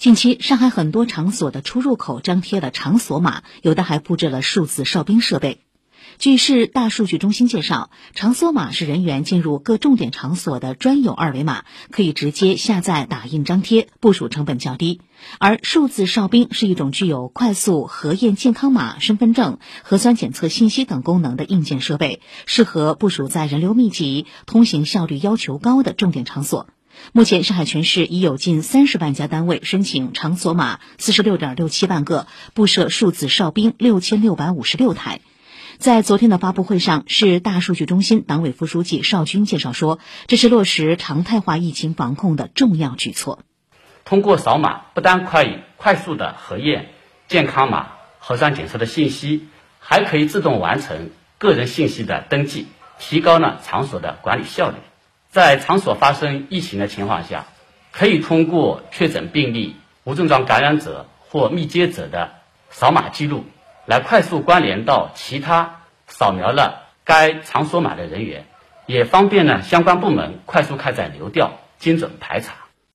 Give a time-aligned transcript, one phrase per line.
[0.00, 5.60] 近期，上海很多场所的出入口张贴了场所码，有的还布置了数字哨兵设备。
[6.16, 15.00] 据市大数据中心介绍，场所码是人员进入各重点场所的专有二维码，可以直接下载打印张贴，部署成本较低；
[15.38, 26.68] 而数字哨兵是一种具有快速核验健康码、身份证、核酸检测信息等功能的硬件设备，适合部署在人流密集、通行效率要求高的重点场所。
[27.12, 35.20] 目前，上海全市已有近三十万家单位申请场所码四十六点六七万个，布设数字哨兵六千六百五十六台。
[35.78, 43.40] 在昨天的发布会上，市大数据中心党委副书记邵军介绍说，这是落实常态化疫情防控的重要举措。
[44.04, 46.90] 通过扫码，不但可以快速的核验
[47.28, 47.88] 健康码、
[48.18, 52.66] 核酸检测的信息，还可以自动完成个人信息的登记，
[52.98, 54.76] 提高了场所的管理效率。
[55.30, 57.46] 在场所发生疫情的情况下，
[57.92, 62.32] 可以通过确诊病例、无症状感染者或密接者的
[62.68, 63.44] 扫码记录，
[63.86, 68.46] 来快速关联到其他扫描了该场所码的人员，
[68.86, 72.54] 也方便呢相关部门快速开展流调、精准排查。